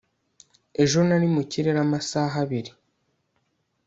[0.83, 2.71] ejo nari mu kirere amasaha abiri